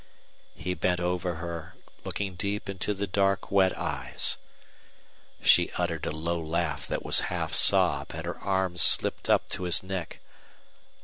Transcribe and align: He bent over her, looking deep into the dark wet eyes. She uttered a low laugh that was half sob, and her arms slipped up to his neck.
He 0.55 0.73
bent 0.73 0.99
over 0.99 1.35
her, 1.35 1.75
looking 2.03 2.33
deep 2.33 2.67
into 2.67 2.95
the 2.95 3.05
dark 3.05 3.51
wet 3.51 3.77
eyes. 3.77 4.39
She 5.43 5.69
uttered 5.77 6.07
a 6.07 6.11
low 6.11 6.39
laugh 6.41 6.87
that 6.87 7.05
was 7.05 7.19
half 7.29 7.53
sob, 7.53 8.07
and 8.15 8.25
her 8.25 8.39
arms 8.39 8.81
slipped 8.81 9.29
up 9.29 9.47
to 9.49 9.65
his 9.65 9.83
neck. 9.83 10.19